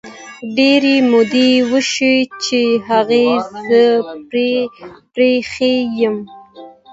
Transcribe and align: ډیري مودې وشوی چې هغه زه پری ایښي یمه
ډیري 0.55 0.97
مودې 1.11 1.49
وشوی 1.71 2.17
چې 2.43 2.61
هغه 2.89 3.23
زه 3.67 3.81
پری 5.13 5.31
ایښي 5.35 5.75
یمه 5.99 6.23